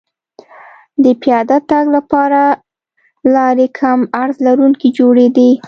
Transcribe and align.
د 1.03 1.05
پیاده 1.21 1.57
تګ 1.69 1.85
لپاره 1.95 2.41
لارې 3.35 3.67
کم 3.79 3.99
عرض 4.21 4.37
لرونکې 4.47 4.87
جوړېدې 4.99 5.51